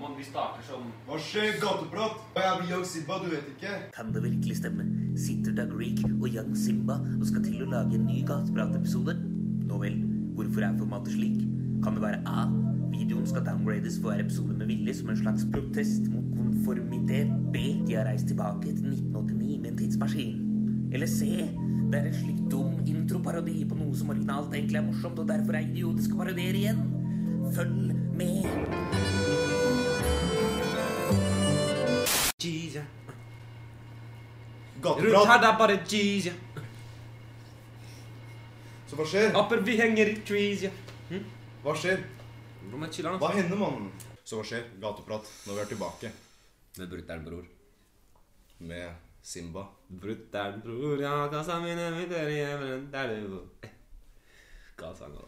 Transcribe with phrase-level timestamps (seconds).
[0.00, 2.20] Man, vi starter som Hva skjer, gateprat?
[2.32, 3.72] Jeg blir Young Simba, du vet ikke?
[3.92, 4.86] Kan det virkelig stemme?
[5.20, 9.18] Sitter Doug Reek og Young Simba og skal til å lage en ny Gateprat-episode?
[9.68, 9.98] Nå vel,
[10.38, 11.42] hvorfor er formatet slik?
[11.84, 12.46] Kan det være A.
[12.94, 17.34] Videoen skal downgrades for hver episode med vilje som en slags protest mot konformitet.
[17.52, 17.66] B.
[17.84, 20.38] De har reist tilbake til 1989 med en tidsmaskin.
[20.96, 21.44] Eller C.
[21.90, 25.60] Det er en slik dum introparodi på noe som originalt egentlig er morsomt, og derfor
[25.60, 26.86] er idiotisk å parodiere igjen.
[27.52, 29.29] Følg med.
[34.80, 35.26] Rundt Gateprat.
[35.28, 36.32] her, det er bare G's, ja.
[38.88, 39.34] Så hva skjer?
[39.38, 40.70] Apper, vi henger i trees, ja.
[41.62, 42.00] Hva skjer?
[42.72, 43.20] Rommet men altså.
[43.20, 43.90] Hva hender, mannen?
[44.24, 44.64] Så hva skjer?
[44.82, 45.28] Gateprat.
[45.46, 46.10] Når vi er tilbake
[46.76, 47.44] Med er brutter'n, bror.
[48.60, 49.66] med Simba.
[49.88, 53.70] Brutter'n, bror, ja, kassa mine vinter i hjemmen, der du bor.
[54.80, 55.26] Hva sang da?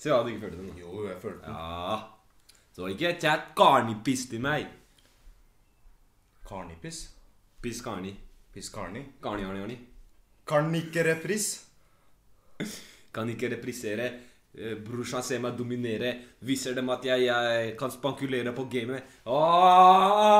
[0.00, 0.68] Se hva du ikke følte den.
[0.74, 0.80] da.
[0.80, 1.54] Jo, jeg følte den.
[1.54, 2.00] Ja.
[2.76, 4.66] Så ikke chat Karni-piss til meg.
[6.48, 7.08] Karnipiss?
[7.60, 8.14] Piss Karni.
[8.54, 9.04] Piss Karni?
[9.22, 9.78] Karni, Arni, Arni.
[11.04, 11.64] repris.
[13.12, 14.10] Kan ikke reprisere.
[14.58, 16.14] Eh, Brorsan ser meg dominere.
[16.42, 19.02] Viser dem at jeg, jeg kan spankulere på gamet.
[19.26, 20.38] Åh!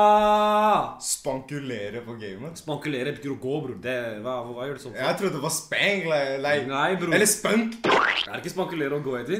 [0.99, 2.57] Spankulere på gamet?
[2.59, 3.77] Spankulere betyr å gå, bror.
[3.85, 4.97] Det, hva, hva gjør det sånn?
[4.99, 7.13] Jeg trodde det var spang, like, like Nei, bror.
[7.15, 7.77] Eller spunk.
[7.87, 9.39] Er det ikke spankulere å gå etter?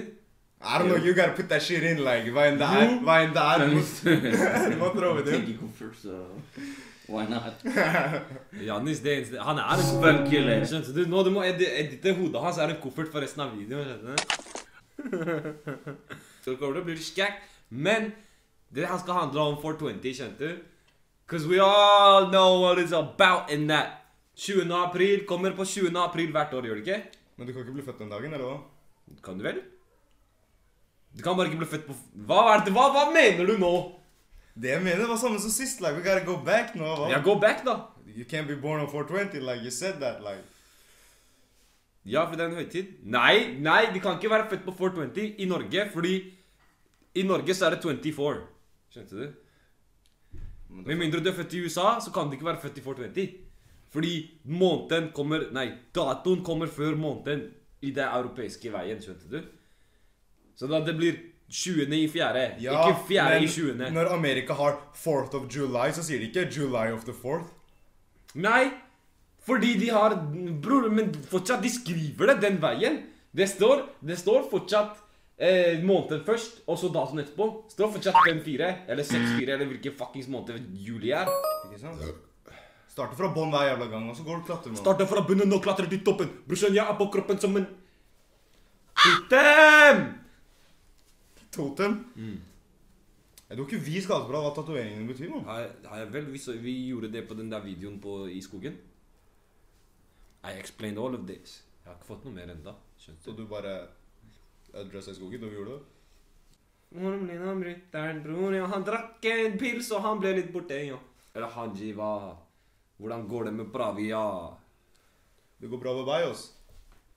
[0.62, 2.96] I don't know, you gotta put that shit in, like, hva enn det er.
[3.02, 3.58] Hva enn det er.
[3.66, 3.84] Du må-
[4.72, 5.42] Du må trå det
[6.00, 6.16] så
[7.12, 7.62] why not?
[8.68, 10.66] Janis, det eneste Han er en Spankulere.
[10.70, 11.04] Skjønte du?
[11.12, 12.58] Nå du må edi- edite hodet hans.
[12.58, 13.86] er en koffert for resten av videoen.
[13.92, 14.18] skjønte du?
[16.46, 17.40] Så kommer det å bli skækk.
[17.72, 18.12] Men
[18.74, 20.62] det her skal handle om 420, skjønte du?
[21.32, 23.98] Cause we all know what it's about in that.
[24.36, 24.72] 20.
[24.74, 25.92] april kommer på 20.
[26.02, 27.20] april hvert år, gjør det ikke?
[27.38, 28.58] Men du kan ikke bli født den dagen, eller hva?
[29.24, 29.60] Kan du vel?
[31.16, 31.96] Du kan bare ikke bli født på
[32.28, 33.72] Hva, er det, hva, hva mener du nå?
[34.62, 37.10] Det jeg mener var samme som sist, like, we gotta go back nå, hva?
[37.10, 37.80] Ja, go back, da.
[38.06, 40.44] You can't be born on 420, like, you said that, like.
[42.06, 42.96] Ja, for det er en høytid.
[43.04, 46.16] Nei, nei, de kan ikke være født på 420 i Norge, fordi
[47.16, 48.42] i Norge så er det 24.
[48.92, 49.40] Skjønte du?
[50.72, 53.34] Med mindre du er født i USA, så kan du ikke være født i 420.
[53.92, 54.14] Fordi
[54.48, 57.50] måneden kommer Nei, datoen kommer før måneden
[57.82, 59.42] i det europeiske veien, skjønte du?
[60.56, 61.18] Så da det blir
[61.52, 61.94] 20.
[61.98, 63.90] i fjerde, ikke fjerde i 20.
[63.92, 67.52] når Amerika har 4th of July, så sier de ikke July of the 4th.
[68.40, 68.70] Nei,
[69.46, 70.16] fordi de har
[70.64, 73.02] Bror, men fortsatt, de skriver det den veien.
[73.36, 74.98] Det står, det står fortsatt
[75.38, 77.48] eh, måneden først, og så datoen etterpå.
[77.68, 81.32] Det står fortsatt 5-4, eller 6-4, eller hvilken fuckings måned juli er.
[81.68, 82.08] Ikke sant?
[82.92, 84.80] Starter fra bånn hver jævla gang, og så går du og klatrer nå.
[84.80, 86.32] Starter fra bunnen og klatrer til toppen.
[86.48, 87.68] Brorsan, jeg er på kroppen som en
[91.52, 91.98] Totem!
[92.16, 92.40] Mm.
[93.52, 95.44] Jeg tror ikke vi skal bra hva tatoveringene betyr, mann.
[95.50, 98.40] Har, har jeg vel, vi, så- vi gjorde det på den der videoen på, i
[98.42, 98.78] skogen.
[100.48, 101.58] I explained all of this.
[101.84, 102.74] Jeg har ikke fått noe mer enda.
[102.98, 103.44] Skjønte Så du?
[103.50, 103.74] bare
[104.74, 105.84] adressa i skogen, da vi gjorde det?
[107.02, 108.56] Moren min han brutter'n, bror?
[108.56, 110.98] Ja, han drakk en pils, og han ble litt borte, ja.
[111.36, 112.38] Eller Haji, hva?
[113.00, 114.08] Hvordan går det med Pravia?
[114.10, 114.58] ja?
[115.62, 116.48] Det går bra med meg, ass.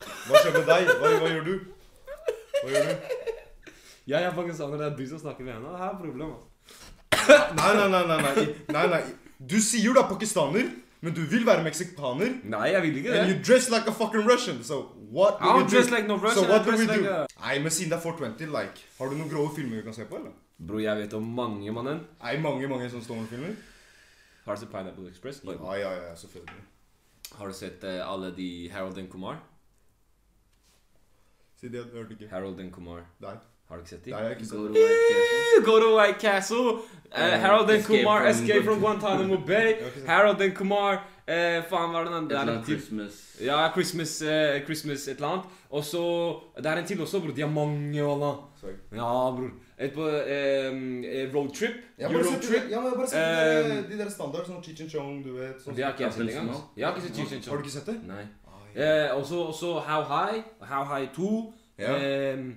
[0.04, 0.90] Hva skjer med deg?
[0.98, 1.54] Hva, hva gjør du?
[2.60, 3.23] Hva gjør du?
[4.06, 5.68] Ja, jeg er pakistaner, det er du som snakker med henne.
[5.72, 6.48] Det er problem, altså.
[7.56, 8.46] Nei, nei, nei, nei, nei.
[8.76, 9.02] nei, nei.
[9.40, 10.66] Du sier du er pakistaner,
[11.04, 12.34] men du vil være meksikaner.
[12.52, 14.82] Nei, jeg vil ikke And you dress like a fucking Russian, so
[15.12, 15.76] what do I we don't do?
[15.76, 17.02] dress like no Russian, So what I do we dress do?
[17.02, 19.96] like Nei, men siden det er 420, like, har du noen grove filmer vi kan
[19.96, 20.36] se på, eller?
[20.58, 22.04] Bro, jeg vet om mange, mannen.
[22.22, 23.56] Nei, mange, mange sånne Stone-filmer.
[24.44, 25.40] Har du sett Pineapple Express?
[25.48, 26.62] Ja, ja, ja, selvfølgelig.
[27.38, 29.40] Har du sett eh, alle de Harold and Kumar?
[31.60, 32.28] Si det, jeg hørte ikke.
[32.30, 33.02] Harold and Kumar.
[33.24, 33.34] Nei,
[33.68, 35.64] Har du ikke sett dem?
[35.64, 36.78] Go to White Castle.
[37.14, 39.36] Uh, Harold and Escape Kumar from Escape from Guantanamo.
[39.36, 40.04] Guantanamo Bay.
[40.04, 42.62] Harold and Kumar uh, Faen, hva er den der?
[42.64, 43.36] Christmas.
[43.40, 45.44] Ja, Christmas, uh, Christmas et eller annet.
[45.70, 46.02] Og så
[46.56, 47.30] Det er en til også, bror.
[47.36, 48.32] De har mange, walla.
[48.92, 49.50] Ja, bror.
[49.78, 51.70] Et på eh, roadtrip.
[52.00, 52.70] Eurotrip.
[52.70, 55.32] ja, men jeg bare sett de, Um, de der standard, sånn Cheech and Chong, du
[55.38, 55.62] vet.
[55.62, 56.48] Sånn, Det har ikke jeg sett engang.
[56.48, 56.62] altså.
[56.76, 57.96] Jeg har ikke sett Cheech and Har du ikke sett det?
[58.10, 58.22] Nei.
[58.46, 58.90] Ah, ja.
[59.06, 60.42] Eh, også, også How High.
[60.60, 61.52] How High 2.
[61.78, 61.94] Ja.
[61.94, 62.54] ehm,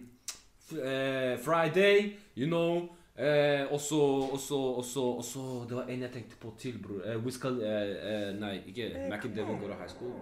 [0.73, 2.89] eh, Friday, you know.
[3.17, 3.97] Eh, også,
[4.33, 7.01] også, også, også Det var en jeg tenkte på til, bror.
[7.05, 10.13] Eh, Wiz Khal- eh, eh, nei, ikke Mac and Devin går av high school.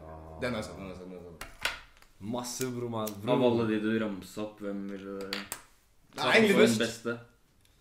[0.00, 0.16] Ja.
[0.42, 1.10] Den jeg sett, den jeg sett.
[1.10, 1.50] Den har jeg.
[2.20, 2.90] Masse, bror.
[2.90, 3.08] man.
[3.28, 5.30] Av alle de du ramsa opp, hvem vil du
[6.16, 7.14] ta for den beste?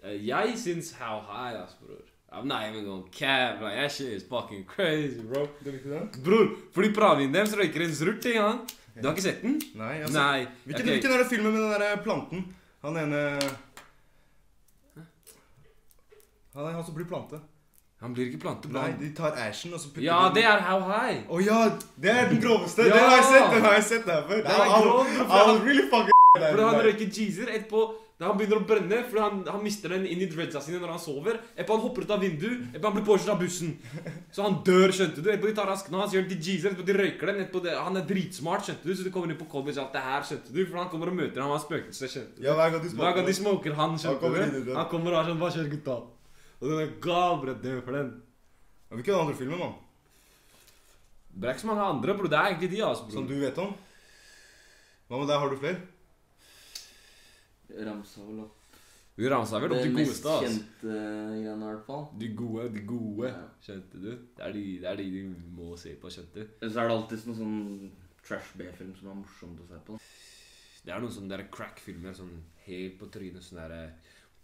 [0.04, 2.06] Eh, jeg syns How High, ass, bror.
[2.31, 3.60] I'm not even gonna cap.
[3.60, 5.48] Like, that shit is fucking crazy, bro.
[6.24, 8.76] Bror, fordi Pravin deres røyker en zrurt, ikke sant?
[8.96, 9.60] Du har ikke sett den?
[9.80, 10.16] Nei, sett.
[10.16, 10.48] Nei.
[10.66, 10.96] Hvilken, okay.
[10.96, 12.44] hvilken er det filmen med den der planten?
[12.84, 13.24] Han ene
[16.56, 17.40] Han er han som blir plante.
[18.02, 18.86] Han blir ikke plantebra.
[18.88, 21.26] Nei, de tar ashen og så putter Ja, de det er how high.
[21.28, 21.60] Å ja!
[22.00, 22.88] Det er den groveste!
[22.88, 22.96] Ja!
[22.96, 23.50] Den har jeg sett!
[23.56, 24.46] Den har jeg sett der før.
[24.46, 27.52] Den er grov, I was really fucking Fordi han røyker cheeser.
[27.56, 27.88] Etterpå
[28.20, 30.90] da han begynner å brenne fordi han, han mister den inn i dreadsa sine når
[30.92, 31.38] han sover.
[31.54, 32.66] Etterpå han hopper ut av vinduet.
[32.74, 33.70] Etterpå han blir påkjørt av bussen.
[34.36, 35.30] Så han dør, skjønte du.
[35.32, 36.74] Etterpå de tar raskene hans, gjør den til cheeser.
[36.74, 37.38] Etterpå de røyker den.
[37.46, 38.92] Etterpå det, han er dritsmart, skjønte du.
[38.92, 40.60] Så du kommer inn på college alt det her, skjønte du.
[40.66, 42.42] For han kommer og møter ham, han spøkelse, skjønte du.
[42.44, 44.74] Ja, hver gang de gang de smoker han, Han skjønte du.
[44.76, 45.96] Han kommer og har sånn Hva skjer, gutta?
[46.60, 47.62] Og den er gal, bror.
[47.64, 48.10] Død for den.
[48.98, 49.78] Hvilken andre film, mann?
[51.40, 52.28] Det er ikke så mange andre, bror.
[52.28, 53.16] Det er egentlig de, altså, bror.
[53.16, 53.72] Som du vet om?
[55.08, 55.40] Hva med deg?
[55.40, 55.80] Har du flere?
[57.69, 58.56] Ramsa vel opp
[59.19, 60.45] Du ramsa vel opp det de mest godeste, altså.
[60.48, 62.06] kjente greiene, i hvert fall.
[62.21, 63.31] De gode, de gode.
[63.33, 63.48] Ja.
[63.66, 64.12] Skjønte du?
[64.38, 66.54] Det er de, det er de du må se på, skjønte du?
[66.63, 67.57] Så er det alltid noen sånn
[68.24, 69.98] trash B-film som er morsomt å se på.
[70.86, 72.31] Det er noen sånne crack-filmer sånn
[72.66, 73.44] helt på trynet.
[73.44, 73.75] Sånn der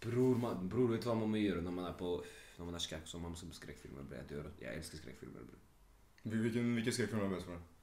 [0.04, 2.18] bror, man, bror, vet du hva man må gjøre når man er på
[2.56, 4.12] Når man er skrekk, så man må se på skrekkfilmer.
[4.16, 5.48] Jeg, elsker skrekkfilmer.
[6.24, 7.75] Hvilken, hvilken skrekkfilm er best for deg?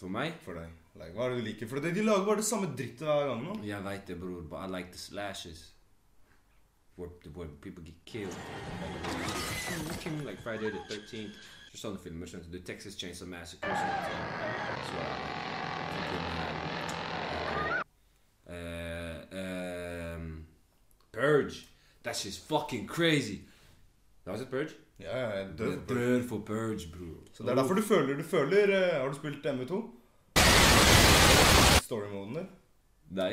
[0.00, 0.68] For meg For deg?
[0.96, 1.68] Like, hva er det du liker?
[1.68, 3.56] For det, de lager bare det samme drittet hver gang nå.
[3.68, 5.74] Jeg veit det, bror, but I like the slashes.
[6.96, 8.34] Where, the where people get killed.
[10.24, 11.36] Like Friday the 13th.
[11.70, 12.58] Så Sånne filmer, skjønte du.
[12.66, 13.76] Texas Chainsaw Massacre.
[13.76, 15.00] sånt, Så
[18.50, 20.46] uh, um,
[21.12, 21.68] Purge.
[22.02, 23.44] That shit's fucking crazy.
[24.24, 24.74] That was sett Purge?
[25.00, 26.00] Ja, ja, jeg dør for Purge.
[26.00, 27.10] dør for Purge, bro.
[27.32, 29.78] Så det er derfor du føler Du føler eh, Har du spilt MV2?
[31.86, 32.46] Story-moden der?
[33.10, 33.32] Nei.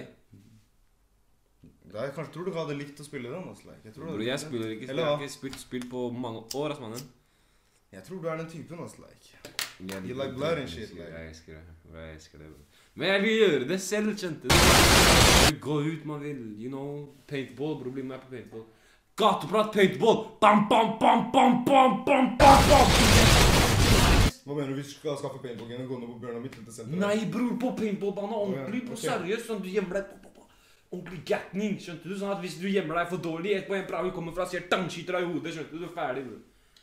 [1.87, 3.45] Det er, kanskje tror du hadde likt å spille den.
[3.51, 3.69] Altså.
[3.85, 4.47] Jeg, tror du hadde jeg likt det.
[4.47, 5.27] spiller ikke Eller Jeg har hva?
[5.27, 7.05] ikke spilt spill på mange år, ass, mannen.
[7.95, 8.79] Jeg tror du er den typen.
[8.83, 9.53] Altså, like.
[9.79, 11.11] Jeg You like blood and shit, like.
[11.13, 11.75] Jeg elsker det.
[11.83, 12.47] bro, Jeg elsker det.
[12.47, 12.81] bro.
[12.97, 14.49] Men jeg vil gjøre det selv, kjente.
[14.49, 16.41] Du Gå ut, man vil.
[16.63, 17.91] You know, paintball, bro.
[17.91, 18.65] Bli med på paintball.
[19.17, 20.37] Gateprat, paintball!
[20.41, 22.91] Bam, bam, bam, bam, bam, bam, bam, bam!
[24.45, 24.75] Hva mener du?
[24.77, 26.99] Vi skal skaffe paintball-gen og gå ned på Bjørnar Midtlytte-senteret?
[27.01, 28.37] Nei, bror, på paintballbane.
[28.43, 28.99] Ordentlig, på.
[29.01, 29.47] Seriøst.
[29.49, 30.45] Sånn du gjemmer deg på, på, på.
[30.91, 32.13] Ordentlig gatning, skjønte du?
[32.19, 34.69] Sånn at hvis du gjemmer deg for dårlig, et på en pravi kommer fra, sier
[34.69, 35.81] dang, skyter deg i hodet, skjønte du?
[35.81, 36.77] Du er ferdig, bror.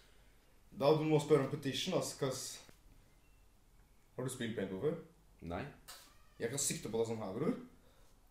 [0.83, 2.13] Da du må spørre om petition, ass.
[2.19, 2.43] kass.
[4.19, 4.99] Har du spilt paintball før?
[5.55, 5.63] Nei.
[6.43, 7.57] Jeg kan sikte på deg sånn her, bror.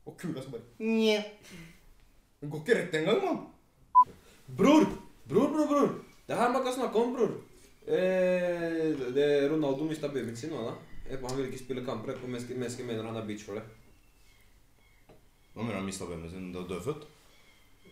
[0.03, 1.17] Og kula skal bare Nje.
[2.43, 3.43] Den går ikke rett engang, mann.
[4.57, 4.85] Bror!
[5.29, 5.89] Bror, bror, bror.
[6.27, 7.31] Det her man kan snakke om, bror.
[7.87, 11.17] Eh, det Ronaldo mista babyen sin nå, da.
[11.27, 12.15] Han vil ikke spille kamper.
[12.25, 13.63] Mennesker, mennesker mener han er bitch for det.
[15.53, 16.51] Hva mener han mista babyen sin?
[16.53, 17.07] Du er dødfødt?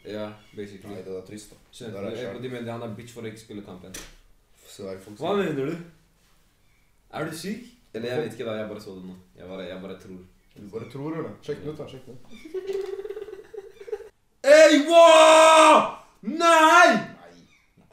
[0.06, 0.96] Ja, basically.
[0.96, 1.60] Nei, det er trist, da.
[1.72, 2.08] Skjønner du?
[2.10, 2.42] er skjær.
[2.42, 3.96] de mener han er bitch for å ikke spille kampen.
[5.20, 5.76] Hva mener du?
[7.12, 7.68] Er du syk?
[7.94, 8.60] Eller jeg vet ikke, da.
[8.62, 9.18] Jeg bare så det nå.
[9.38, 10.22] Jeg bare, jeg bare tror.
[10.56, 11.34] Du bare tror eller?
[11.44, 11.88] Sjekk den ut, da.
[11.92, 12.24] Sjekk den ut.
[14.42, 16.01] Hey, wow!
[16.22, 17.00] Nei!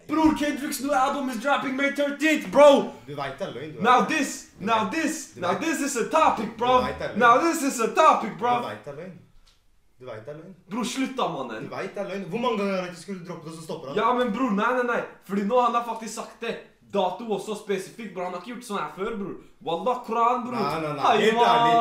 [0.07, 2.93] Bror, Kendricks new album is dropping May 13th, bro!
[3.07, 3.79] Du veit det er løgn.
[3.83, 4.09] Now vet.
[4.09, 6.83] this, now this, now this is a topic, bro!
[6.83, 7.17] Vet.
[7.17, 9.19] Now this is a topic, Du vet det er løgn.
[10.01, 10.55] Du veit det er løgn.
[10.71, 11.69] Bror, slutt da, mannen.
[11.69, 12.27] Du vet det er løgn.
[12.33, 13.97] Hvor mange ganger har han ikke skulle droppe det, så stopper han?
[14.01, 15.01] Ja, men bror, nei, nei, nei.
[15.29, 16.59] Fordi nå han har faktisk sagt det.
[16.93, 18.29] Dato også spesifikt, bror.
[18.29, 19.35] Han har ikke gjort sånn her før, bror.
[19.65, 20.61] Wallah, Koran, bror.
[20.61, 21.81] Nei, nei, nei, helt ærlig.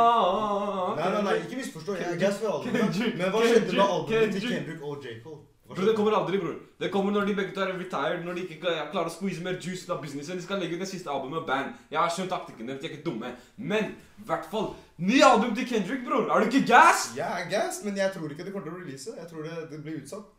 [0.98, 2.00] Nei, nei, nei, ikke misforstå.
[2.00, 2.74] Jeg er gass for alle.
[2.74, 4.50] Men hva skjedde med albumet til.
[4.52, 5.22] Kendrick og J.
[5.24, 5.46] Cole?
[5.68, 6.54] Bror, det kommer aldri, bror.
[6.80, 8.60] Det kommer når de begge to er retired, når de ikke
[8.94, 10.38] klarer å squeeze mer juice ut av businessen.
[10.40, 11.74] De skal legge ut det siste albumet, band.
[11.92, 13.34] Jeg har skjønt taktikken deres, de er ikke dumme.
[13.58, 16.30] Men, i hvert fall, ny album til Kendrick, bror.
[16.32, 17.10] Er du ikke gass?
[17.18, 19.12] Jeg er gass, men jeg tror ikke det kommer til å release.
[19.18, 20.32] Jeg tror det, det blir utsatt.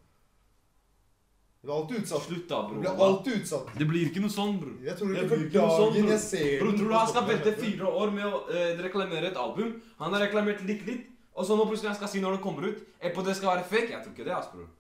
[1.59, 2.23] Det blir alltid utsatt.
[2.23, 3.71] Slutt da, Det blir alltid utsatt.
[3.79, 4.75] Det blir ikke noe sånn, bror.
[4.87, 6.01] Jeg tror Det ikke blir for noe sånn, bro.
[6.01, 6.11] bror.
[6.15, 9.41] jeg ser Bror, tror du han skal vente fire år med å eh, reklamere et
[9.45, 9.73] album?
[9.99, 11.07] Han har reklamert litt, litt.
[11.35, 12.79] Og så nå plutselig han skal si når det kommer ut.
[13.03, 13.91] Etterpå det skal være fake.
[13.93, 14.71] Jeg tror ikke det, ass, bror.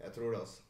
[0.00, 0.60] Jeg tror det, altså.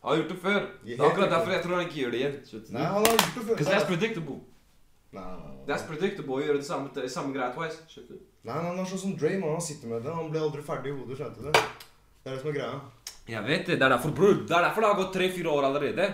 [0.00, 0.60] Han har gjort det før.
[0.84, 2.36] Det er akkurat derfor jeg tror han ikke gjør det igjen.
[2.72, 3.52] Nei, han har gjort det før.
[3.52, 4.38] Because that's predictable.
[5.12, 5.66] Nei, nei, nei.
[5.68, 7.82] That's predictable å gjøre det samme, det samme greia twice.
[7.90, 8.24] skjønner du?
[8.48, 9.58] Nei, nei, han er sånn som Dre, man.
[9.58, 10.14] Han sitter med det.
[10.16, 11.64] Han blir aldri ferdig i hodet, skjønte du det?
[12.24, 12.80] Er det som er greia.
[13.28, 13.76] Jeg vet det.
[13.76, 14.40] Det er derfor, bror.
[14.40, 16.08] Det er derfor det har gått tre-fire år allerede.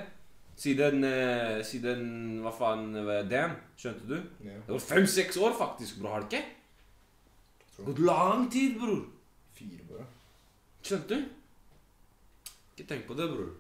[0.56, 2.04] Siden uh, Siden
[2.40, 3.58] Hva faen eh, Damn.
[3.76, 4.16] Skjønte du?
[4.40, 4.58] Ja.
[4.66, 6.16] Det var fem-seks år, faktisk, bror.
[6.16, 7.86] Har det ikke?
[7.86, 9.02] Gått lang tid, bror.
[9.54, 10.06] Fire, bare.
[10.86, 11.24] Skjønte du?
[12.76, 13.50] Ikke tenk på det, bror.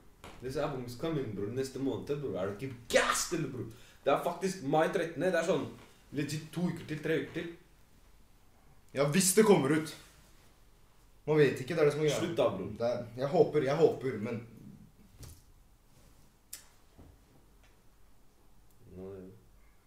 [0.42, 1.50] Disse albums coming, bror.
[1.56, 2.38] Neste måned, bror.
[2.38, 3.66] Er du ikke gassed, eller, bror?
[4.04, 5.20] Det er faktisk mai 13.
[5.20, 5.66] Det er sånn
[6.14, 7.48] legit to uker til, tre uker til.
[8.94, 9.90] Ja, hvis det kommer ut.
[11.26, 12.20] Man vet ikke, det er det som er greia.
[12.20, 12.70] Slutt da, bror.
[12.78, 14.44] Det er, jeg håper, jeg håper, men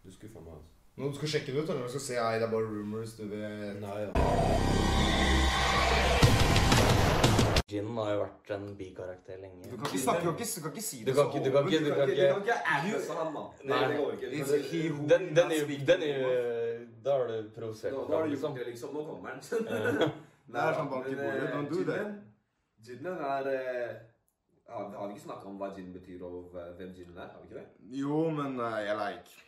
[0.09, 0.67] Du skuffa meg, altså.
[0.97, 3.13] Nå, du skal sjekke det ut, eller du skal se Nei, det er bare rumors,
[3.13, 4.09] du vet Nei, ja.
[7.69, 9.67] Ginen har jo vært en bikarakter lenge.
[9.69, 11.29] Du kan ikke snakke, du kan ikke, du kan ikke si Du det kan så
[11.29, 13.43] ikke, du kan ikke, du kan ikke ikke asse han, da.
[13.69, 13.81] Nei.
[13.91, 14.31] det går ikke.
[14.31, 16.31] Den, den, Den, den den er jo.
[17.05, 18.55] Da har du provosert Nå, nå har du liksom.
[18.55, 18.93] gjort det, liksom.
[18.93, 20.11] Nå kommer den.
[20.49, 22.13] Det er sånn bank i bordet, don't do that.
[22.85, 23.91] Ginen er eh,
[24.69, 27.27] har, har vi ikke snakka om hva gin betyr og eh, hvem ginen er?
[27.35, 27.67] Har vi ikke det?
[27.99, 29.45] Jo, men uh, jeg like.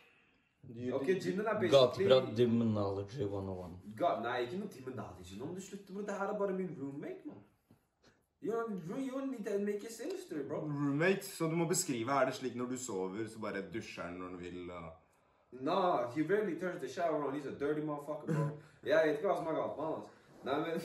[0.94, 3.80] Ok, ginen er Gateprat basically Demonology 101.
[3.98, 6.06] Ga, Nei, ikke noe Demonology Nå må du slutte, bro.
[6.06, 7.42] Det her er bare min roommate, mann.
[8.44, 10.60] You don't, you need to make it sinister, bro.
[10.62, 14.14] Roommate, så du må beskrive er det slik når du sover, så bare dusjer han
[14.14, 14.70] når han vil.
[14.70, 14.76] Uh...
[15.52, 17.36] Nah, he rarely turns the shower on.
[17.36, 18.50] He's a dirty motherfucker, bro.
[18.84, 20.10] Jeg vet ikke hva som er galt med han, altså.
[20.44, 20.82] Nei, men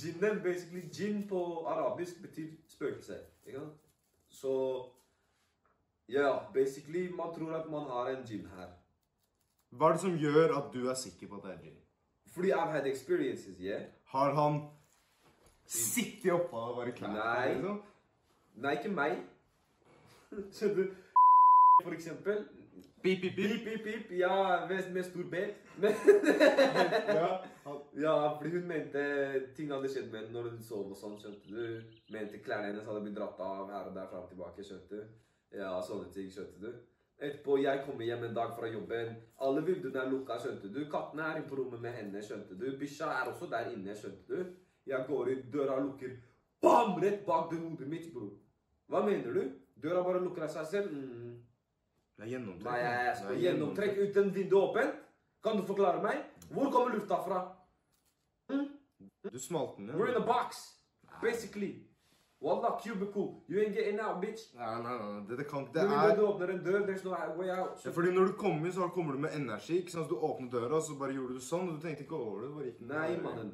[0.00, 3.16] Jinnen, basically, jinn på arabisk betyr spøkelse.
[3.46, 3.72] Ikke sant?
[4.28, 4.84] Så
[6.08, 8.70] Ja, basically, man tror at man har en jinn her.
[9.70, 11.76] Hva er det som gjør at du er sikker på at det er Jin?
[12.34, 13.82] Fordi I've had experiences, yeah?
[14.10, 14.60] Har han
[15.66, 17.52] sittet oppå og bare klart Nei.
[17.52, 17.82] Liksom?
[18.54, 19.20] Nei, ikke meg.
[20.56, 20.96] Skjønner du?
[21.84, 22.42] For eksempel.
[23.02, 23.62] Pip, pip, pip.
[23.64, 24.10] Pip, pip.
[24.18, 25.44] Ja, med, med stor B.
[25.76, 25.94] Men
[27.20, 27.30] Ja,
[28.02, 29.04] Ja, fordi hun mente
[29.56, 31.80] ting hadde skjedd med henne når hun sov og sånn, skjønte du.
[32.10, 35.20] Mente klærne hennes hadde blitt dratt av her og der fram og tilbake, skjønte du.
[35.54, 36.82] Ja, sånne ting, skjønte du.
[37.20, 39.10] Etterpå, jeg kommer hjem en dag fra jobben.
[39.44, 40.78] Alle vinduene er lukka, skjønte du.
[40.88, 42.64] Kattene er inne på rommet med henne, skjønte du.
[42.80, 44.54] Bikkja er også der inne, skjønte du.
[44.88, 46.14] Jeg går inn, døra lukker.
[46.64, 46.96] Bam!
[47.02, 48.32] Rett bak det hodet mitt, bror.
[48.88, 49.52] Hva mener du?
[49.84, 50.96] Døra bare lukker av seg selv?
[50.96, 51.36] Mm.
[52.16, 52.70] det er gjennomtrekk.
[52.70, 55.04] Nei, jeg er skal gjennomtrekk uten vinduet åpent.
[55.44, 56.24] Kan du forklare meg?
[56.48, 57.44] Hvor kommer lufta fra?
[59.28, 60.64] Du smalt den, We're in a box,
[61.20, 61.89] basically.
[62.40, 63.42] Wallah, cubicle.
[63.48, 64.42] You ain't getting out, bitch.
[64.56, 66.14] Nei, nei, nei, det, det kan ikke Det er...
[66.16, 67.82] Du åpner en dør, there's no way out.
[67.84, 69.78] ja, fordi når du kommer, så kommer du med energi.
[69.78, 70.06] ikke sant?
[70.08, 72.48] Så du åpner døra, så bare gjorde du sånn, og du tenkte ikke over det.
[72.48, 73.52] du bare gikk Nei, mannen.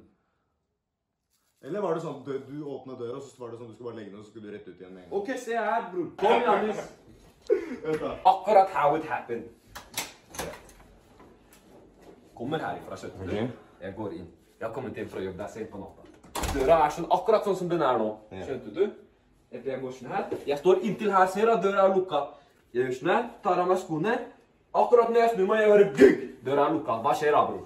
[1.67, 3.91] Eller var det sånn at du, du åpna døra, så var det sånn du skulle
[3.91, 5.19] bare legge ned, og så skulle du rett ut igjen med en gang?
[5.19, 6.09] Ok, se her, bror.
[6.23, 6.83] Kom, Janis.
[8.33, 9.51] Akkurat how it happened.
[12.39, 13.55] Kommer herifra, skjønner du.
[13.83, 14.31] Jeg går inn.
[14.61, 16.06] Jeg har kommet hjem fra jobb, det er sent på natta.
[16.57, 18.09] Døra er sånn, akkurat sånn som den er nå.
[18.33, 18.85] Skjønte du?
[19.53, 20.25] Etter jeg går sånn her.
[20.49, 22.23] Jeg står inntil her, ser at døra er lukka.
[22.75, 24.17] Jeg gjør sånn her, tar av meg skoene.
[24.77, 26.25] Akkurat når jeg snur meg, jeg hører gugg!
[26.47, 26.99] Døra er lukka.
[27.05, 27.65] Hva skjer da, bror?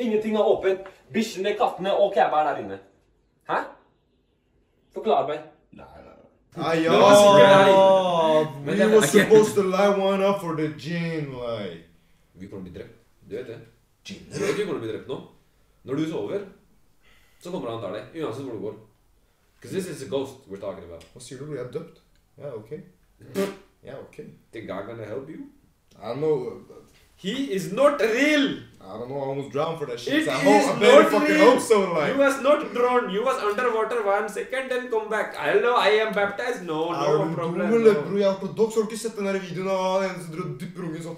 [0.00, 0.88] Ingenting er åpent.
[1.12, 2.78] Bikkjene, kattene og kæba er der inne.
[3.50, 3.60] Hæ?
[4.96, 5.44] Forklar meg.
[5.76, 6.14] Nei, nei.
[6.56, 6.90] Jeg?
[8.64, 11.84] Men We were supposed to light one up for the gin, like.
[12.36, 12.96] Vi kommer til å bli drept.
[13.28, 13.58] Du vet det.
[14.06, 15.18] Du vet vi kommer til å bli drept nå.
[15.86, 16.40] Når du sover,
[17.40, 18.22] så kommer han og tar deg.
[18.22, 18.76] Uansett hvor du går.
[19.60, 21.04] Because this is a ghost we're talking about.
[21.14, 21.56] Hva sier du, bror?
[21.56, 22.00] Jeg er døpt.
[22.38, 22.72] Ja, ok.
[23.84, 24.16] Ja, ok.
[24.52, 25.46] The God gonna help you?
[26.02, 26.60] I don't know.
[27.18, 28.42] He is not real!
[28.78, 29.16] I don't know.
[29.16, 30.12] I almost drowned for that shit.
[30.22, 31.50] It I, is hope, I not fucking real.
[31.52, 31.78] hope so,
[32.08, 33.10] You was not drowned.
[33.10, 35.34] You was underwater one second and come back.
[35.38, 36.62] I don't know, I am baptized.
[36.66, 37.72] No, Er no du problem.
[37.72, 38.00] eller, No.
[38.02, 38.74] bro, Jeg er ortodoks.
[38.74, 41.16] Har du ikke sett den der videoen av en som dro dypper ungen sånn?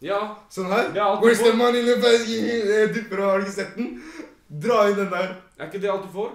[0.00, 0.88] Ja, Sånn her?
[0.94, 2.94] Ja, er Where's the money the basket?
[2.94, 4.02] Dypper har du ikke sett den?
[4.48, 5.34] Dra inn den der.
[5.58, 6.32] er ikke det alt du får?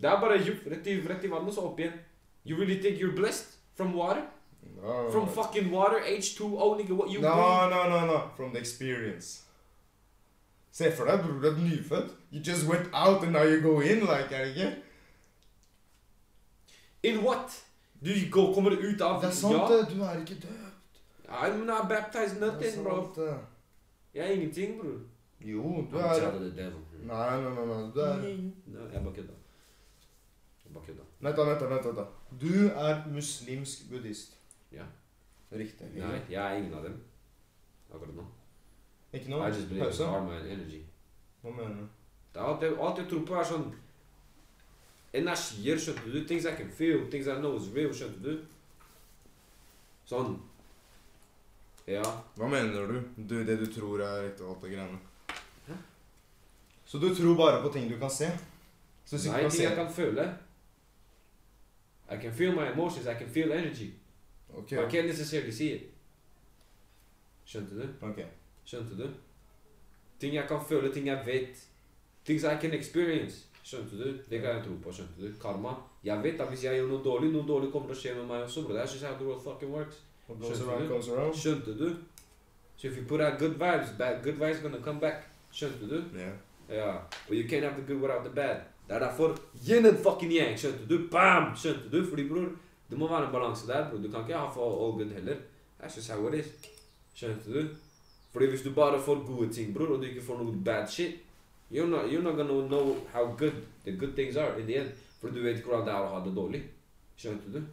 [0.00, 1.92] Det er bare jup, rett i, rett i vannet, så opp igjen.
[2.46, 4.22] You really think you're blessed from water?
[4.82, 7.70] No, From fucking water, H2O, nigga, what you no, breathe?
[7.70, 8.20] no, no, no.
[8.36, 9.42] From the experience.
[10.72, 12.10] Se for deg, bror, er nyfødt.
[12.32, 14.76] You just went out and now you go in, like, er det ikke?
[17.02, 17.64] In what?
[18.04, 19.76] Du går, kommer ut av Det er sant, ja.
[19.76, 19.88] det.
[19.96, 20.62] Du er ikke død.
[21.28, 23.08] I'm not baptized nothing, bro.
[23.16, 23.38] det.
[24.14, 24.98] Jeg er ingenting, bror.
[25.46, 26.30] Jo, du er.
[27.06, 27.82] Nei, nei, nei, nei.
[27.94, 29.36] Du er Nei, jeg bare kødda.
[30.64, 31.04] Jeg bare kødda.
[31.20, 32.06] Vent, da, vent, da, vent, da.
[32.40, 34.34] Du er muslimsk buddhist.
[34.72, 34.88] Ja.
[35.52, 35.92] Riktig.
[35.94, 36.98] Nei, jeg er ingen av dem.
[37.94, 38.24] Akkurat nå.
[39.12, 39.46] Ikke noe?
[39.46, 40.04] I just believe in Pause?
[40.04, 40.82] karma and energy.
[41.42, 41.86] Hva mener du?
[42.34, 43.68] Det er alt jeg, alt jeg tror på, er sånn
[45.16, 46.18] Energier, skjønte du?
[46.28, 48.42] Things I can feel, things I know is real, skjønte du?
[50.10, 50.34] Sånn.
[51.86, 52.02] Ja.
[52.36, 52.98] Hva mener du?
[53.16, 53.36] du?
[53.46, 54.98] Det du tror er riktig og alt det greiene.
[56.86, 58.30] Så du tror bare på ting du kan se?
[59.04, 60.26] Så hvis du Nei, kan ting se jeg kan føle.
[62.10, 63.90] I can feel my emotions, I can feel energy.
[64.58, 64.78] Okay.
[64.78, 65.82] I can't necessarily see it.
[67.44, 68.06] Skjønte du?
[68.06, 68.24] Okay.
[68.64, 69.08] Skjønte du?
[70.20, 71.68] Ting jeg kan føle, ting jeg vet.
[72.24, 73.46] Things I can experience.
[73.62, 74.18] Skjønte du?
[74.30, 74.92] Det kan jeg tro på.
[74.92, 75.32] skjønte du?
[75.42, 75.74] Karma.
[76.04, 78.26] Jeg vet at hvis jeg gjør noe dårlig, noe dårlig kommer til å skje med
[78.30, 78.62] meg også.
[78.66, 78.74] bro.
[78.74, 80.02] That's just how the world fucking works.
[80.26, 81.32] Skjønte du?
[81.34, 81.88] Skjønte du?
[82.76, 85.26] So if you put out good vibes, bad, good vibes gonna come back.
[85.52, 86.18] Skjønte du?
[86.18, 86.30] Ja.
[86.68, 86.92] Ja.
[87.28, 88.56] But you can't have the good without the bad.
[88.88, 90.58] Det er derfor yin and fucking yang.
[90.58, 91.08] Skjønte du?
[91.10, 91.56] Bam!
[91.56, 92.06] Skjønte du?
[92.08, 92.48] Fordi, bror,
[92.90, 93.98] det må være en balanse der, bror.
[93.98, 95.36] Du kan ikke ha for all good heller.
[95.80, 96.46] That's just how it is.
[97.14, 97.68] Skjønte du?
[98.32, 101.14] Fordi hvis du bare får gode ting, bror, og du ikke får noe bad shit,
[101.68, 104.90] You're not, you're not gonna know how good the good things are in the end.
[105.20, 106.62] For du vet hvordan det er å ha det dårlig.
[107.18, 107.64] Skjønte du?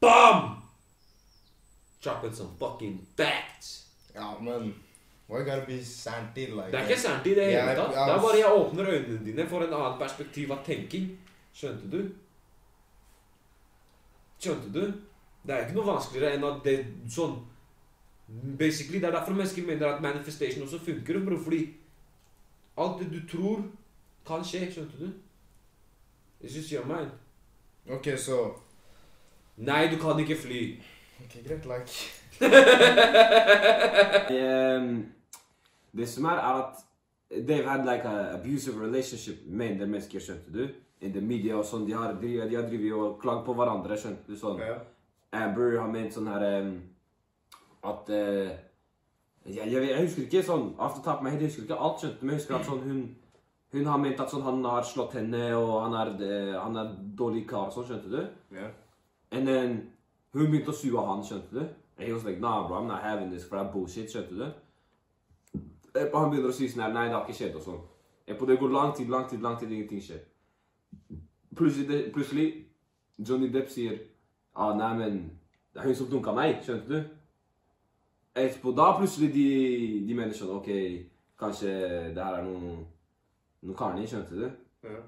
[0.00, 0.62] BAM!
[2.00, 3.90] Dropping some fucking facts.
[4.14, 4.72] Ja, men
[5.30, 7.92] Why gotta be santy like Det er ikke santy i det hele tatt.
[7.94, 11.06] Det er bare jeg åpner øynene dine for en annen perspektiv av tenking.
[11.54, 12.00] Skjønte du?
[14.40, 14.80] Skjønte du?
[15.46, 16.74] Det er ikke noe vanskeligere enn at det
[17.08, 17.38] sånn
[18.58, 21.38] Basically, Det er derfor mennesker mener at manifestation også funker, bro.
[21.42, 21.74] Fordi
[22.78, 23.64] alt det du tror,
[24.26, 24.72] kan skje.
[24.72, 25.10] Skjønte du?
[26.40, 27.10] It's just your mind.
[27.90, 28.52] Ok, så
[29.56, 30.80] Nei, du kan ikke fly.
[31.24, 31.90] Ok, greit, like.
[34.30, 35.12] Um,
[35.96, 36.86] det som er, er at
[37.30, 40.68] they've had like a abusive relationship med en mennesker, skjønte du?
[41.00, 41.86] In the media og sånn.
[41.86, 44.36] De har, de, de har drevet og klagd på hverandre, skjønte du?
[44.38, 44.60] Sånn.
[44.60, 44.76] Ja.
[45.32, 46.72] Amber har ment sånn her um,
[47.86, 48.50] At uh,
[49.46, 52.20] jeg, jeg, jeg husker ikke sånn after the top of jeg husker ikke alt, skjønte
[52.20, 52.24] du?
[52.26, 53.02] Men jeg husker at sånn hun
[53.70, 56.88] Hun har ment at sånn han har slått henne, og han er, uh, han er
[57.16, 58.24] dårlig kar sånn, skjønte du?
[58.50, 58.72] Yeah.
[59.30, 59.76] And then
[60.34, 61.60] hun begynte å sue han, skjønte du?
[61.96, 64.34] And he was like, nah bro, I'm not having this, for det er bullshit, skjønte
[64.34, 64.48] du?
[65.94, 67.80] Etterpå han begynner å si sånn her, nei, det har ikke skjedd og sånn.
[68.30, 70.20] Epa, det går lang tid, lang tid, lang tid, ingenting skjer.
[71.58, 72.46] Plutselig, plutselig
[73.18, 73.96] Johnny Depp sier,
[74.54, 75.16] ah, nei, men
[75.74, 77.16] det er hun som dunka meg, skjønte du?
[78.38, 79.48] Etterpå da plutselig de,
[80.06, 80.70] de mener sånn, ok,
[81.40, 81.72] kanskje
[82.14, 82.84] det her er noen,
[83.66, 84.46] noen karni, skjønte du?
[84.86, 85.02] Ja.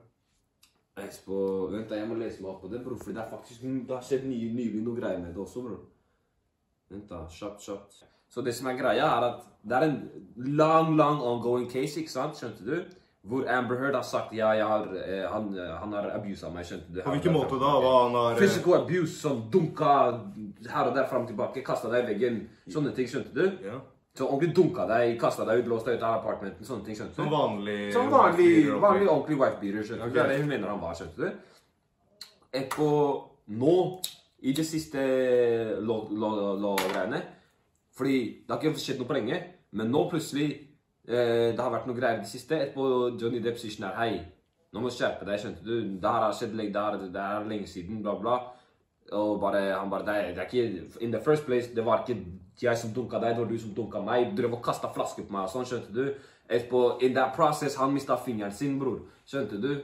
[0.98, 1.38] Etterpå,
[1.72, 3.94] vent da, jeg må lese meg opp på det, bro, for det er faktisk, det
[3.94, 5.78] har skjedd nye, nylig noe greier med det også, bro.
[6.92, 8.02] Vent da, kjapt, kjapt.
[8.32, 9.98] Så det som er greia er at det er en
[10.56, 12.98] lang, lang ongoing case, ikke sant, skjønte du?
[13.22, 16.90] Hvor Amber Heard har sagt, ja, har, eh, han, eh, han har abuset meg, skjønte
[16.90, 17.02] du?
[17.04, 17.68] På hvilken måte da?
[17.84, 19.92] Hva han har eh, Physical abuse, sånn dunka
[20.66, 22.40] her og der, frem og tilbake, kastet deg i veggen,
[22.74, 23.60] sånne ting, skjønte du?
[23.62, 23.76] Ja.
[24.18, 27.14] Så ordentlig dunka deg, kastet deg ut, låst deg ut av apartmenten, sånne ting, skjønte
[27.14, 27.20] du?
[27.20, 30.10] Som vanlig Som vanlig, vanlig ordentlig wife-beater, skjønte okay.
[30.10, 30.18] du?
[30.18, 32.26] Det er det hun mener han var, skjønte du?
[32.50, 32.90] Etterpå,
[33.60, 33.76] nå,
[34.42, 35.06] i det siste
[35.84, 37.22] lov-greiene,
[37.96, 39.40] fordi det har ikke skjedd noe på lenge,
[39.78, 40.48] men nå plutselig,
[41.08, 44.14] eh, det har vært noe greier i det siste, etterpå Johnny Depp sier sånn hei,
[44.72, 45.74] nå må du skjerpe deg, skjønte du?
[46.00, 48.38] Det her har skjedd det her, det her er lenge siden, bla bla.
[49.12, 52.22] Og bare, han bare, det det er ikke, in the first place, det var ikke
[52.62, 54.30] jeg som dunka deg, det var du som dunka meg.
[54.30, 56.14] Du drev og kasta flasker på meg og sånn, skjønte du?
[56.48, 59.02] Etterpå, in that process, han mistet fingeren sin, bror.
[59.28, 59.74] Skjønte du?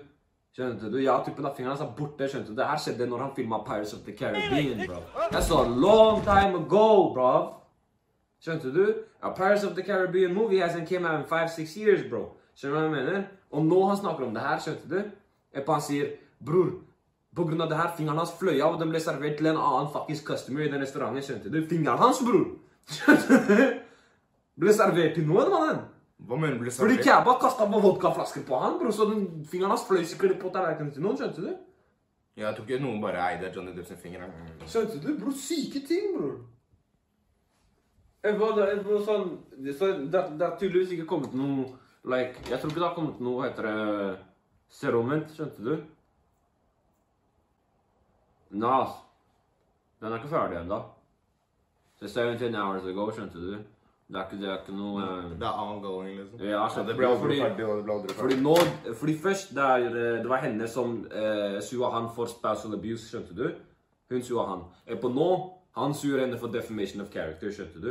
[0.56, 0.98] Skjønte du?
[1.02, 2.56] Ja, tuppen av fingeren hans er borte, skjønte du?
[2.58, 5.02] Det her skjedde når han filmet Pirates of the Caribbean, bro.
[5.32, 7.32] That's a long time ago, bro.
[8.42, 8.84] Skjønte du?
[9.22, 12.36] A Pirates of the Caribbean movie hasn't came out in five, six years, bro.
[12.54, 13.24] Skjønner du hva jeg mener?
[13.50, 15.10] Og nå han snakker om det her, skjønte du?
[15.58, 16.12] Epa han sier,
[16.44, 16.70] bror,
[17.34, 19.60] på grunn av det her, fingeren hans fløy av, og den ble servert til en
[19.60, 21.60] annen fuckings customer i den restauranten, skjønte du?
[21.70, 22.46] Fingeren hans, bror!
[22.98, 23.62] Skjønte du?
[24.58, 25.80] Ble servert til noen, mannen.
[26.28, 27.06] Hva mener du Fordi servert?
[27.06, 30.94] Kaba kastet på vodkaflasker på han, bror, så den fingeren hans fløy sikkert på tallerkenen
[30.94, 31.50] til noen, skjønte du?
[32.38, 34.28] Jeg tror ikke noen bare eide Johnny Depp sin finger.
[34.66, 35.10] Skjønte du?
[35.18, 36.36] Bror, syke ting, bror.
[38.24, 39.28] Jeg var, jeg var sånn,
[39.78, 41.68] så det, det har tydeligvis ikke kommet noe,
[42.10, 44.18] like, jeg tror ikke det har kommet noe, heter det,
[44.74, 45.74] settlement, skjønte du?
[48.58, 48.94] Nas,
[50.00, 50.58] den er ikke ferdig
[52.22, 53.52] er 17 hours ago, skjønte du?
[54.08, 55.02] Det er ikke, det er ikke noe...
[55.04, 56.42] eh, Det er ongoing, liksom.
[56.48, 58.54] Ja, skjønte det ble aldri Fordi- ferdig, og det ble aldri Fordi nå,
[59.02, 63.36] fordi først der, eh, det var henne som eh, sua han for spousal abuse, skjønte
[63.36, 63.48] du?
[64.10, 64.62] Hun sua han.
[64.86, 65.28] Eh, På nå,
[65.76, 67.90] han suer henne for defamation of character, skjønte du?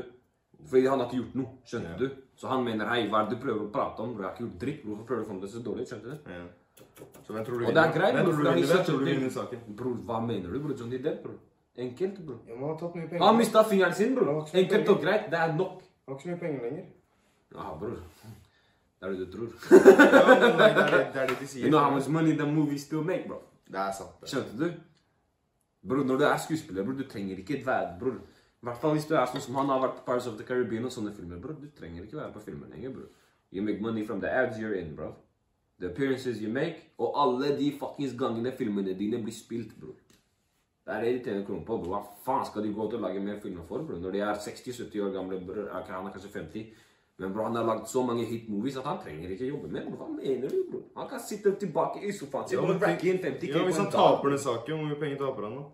[0.65, 1.97] Fordi han har ikke gjort noe, skjønte Ja.
[1.97, 2.09] du?
[2.37, 4.13] Så han mener, hei, hva er det du prøver å prate om?
[4.13, 6.03] Bro, jeg har ikke gjort dritt, hvorfor prøver du å få det så dårlig, skjønte
[6.11, 6.31] du?
[6.31, 6.45] Ja.
[7.25, 8.79] Så hvem tror du Og det er greit, Hvem bror, tror du vinner?
[8.79, 9.59] er tror du vinner saken?
[9.75, 10.75] Bror, hva mener du, bror?
[10.77, 11.37] Johnny Depp, bror?
[11.77, 12.39] Enkelt, bror.
[12.47, 13.23] Ja, han har tatt mye penger.
[13.25, 14.27] Han mistet fingeren sin, bror.
[14.53, 14.91] Enkelt penger.
[14.91, 15.81] og greit, det er nok.
[15.81, 16.85] Han har ikke så mye penger lenger.
[17.53, 17.97] Ja, bror.
[18.99, 19.49] Det er det du tror.
[19.77, 21.63] Ja, det, er det, de sier.
[21.65, 23.41] You know how much money the movie still make, bro?
[23.69, 24.15] Det er sant.
[24.25, 24.71] Skjønte du?
[25.87, 28.17] Bror, når du er skuespiller, bror, du trenger ikke et vær, bror.
[28.61, 30.45] I hvert fall hvis du er sånn som han har vært på Pirates of the
[30.47, 31.57] Caribbean og sånne filmer, bror.
[31.61, 33.11] Du trenger ikke være på filmer lenger, bror.
[33.53, 35.13] You make money from the ads you're in, bro.
[35.79, 39.93] The appearances you make, og alle de fuckings gangene filmene dine blir spilt, bror.
[40.87, 41.93] Det er det de tjener kroner på, bror.
[41.93, 44.01] Hva faen skal de gå til å lage mer filmer for, bror?
[44.01, 45.69] Når de er 60-70 år gamle, bror.
[45.77, 46.67] Ok, Han er kanskje 50.
[47.17, 50.01] Men bror, han har lagd så mange hit-movies at han trenger ikke jobbe mer, bror.
[50.01, 50.83] Hva mener du, bror?
[50.97, 54.33] Han kan sitte tilbake i sofaen sin og racke inn 50 Ja, hvis han taper
[54.33, 55.67] den saken, hvor mye penger taper han da?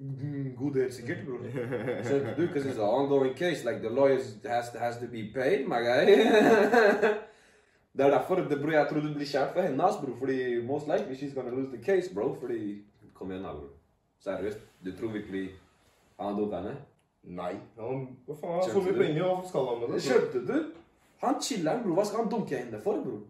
[0.00, 1.38] Mm, God del sikkert, bro.
[2.04, 2.46] Skjønte du?
[2.46, 3.64] Because it's an ongoing case.
[3.64, 6.04] Like, the lawyers has, has to be paid, my guy.
[7.96, 10.14] det er derfor, det, bro, jeg tror du blir kjært for hennes, bro.
[10.18, 12.34] Fordi most likely she's gonna lose the case, bro.
[12.40, 12.82] Fordi,
[13.14, 13.68] kom igjen da, bro.
[14.24, 14.64] Seriøst.
[14.84, 15.50] Du tror virkelig
[16.20, 16.76] han dunka henne?
[17.22, 17.52] Nei.
[17.76, 20.02] Han, hva faen, han har så mye penger, hva skal han med det?
[20.06, 20.58] Skjønte du?
[21.20, 21.94] Han chiller'n, bro.
[21.98, 23.20] Hva skal han dunke henne for, bro?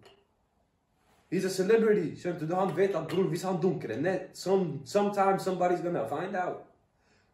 [1.31, 2.17] He's a celebrity.
[2.19, 2.55] Skjønte du?
[2.55, 6.65] Han vet at bror, hvis han dunker henne some, Sometimes somebody's gonna find out.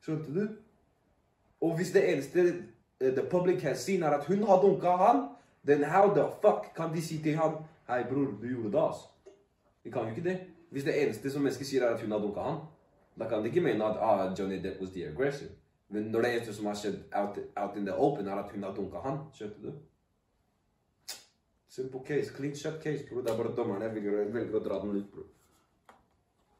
[0.00, 0.48] Skjønte du?
[1.60, 2.40] Og hvis det eneste
[3.00, 5.28] eh, the public has seen er at hun har dunka han,
[5.66, 7.52] then how the fuck kan de si til han
[7.88, 8.98] Hei, bror, du gjorde det, ass.
[9.84, 10.38] De kan jo ikke det.
[10.70, 12.56] Hvis det eneste som mennesker sier, er at hun har dunka han,
[13.18, 15.46] da kan de ikke mene at ah, Johnny Depp was the aggressor.
[15.88, 18.62] Men når det eneste som har skjedd out, out in the open, er at hun
[18.62, 19.72] har dunka han, skjønte du?
[21.76, 22.30] Simple case.
[22.30, 23.20] Clean shut case, bro.
[23.20, 25.24] Det er bare dommerne velger, velger å dra den ut, bro.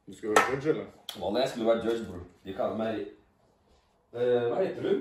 [0.06, 0.90] Du skal være judge, eller?
[1.20, 2.20] Wallah, jeg skulle vært judge, bro.
[2.44, 3.00] De kaller meg
[4.12, 4.92] uh, Hva heter du?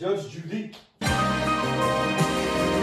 [0.00, 0.62] Judge Judy.
[1.04, 2.81] Hva